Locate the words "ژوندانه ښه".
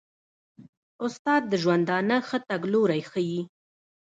1.63-2.37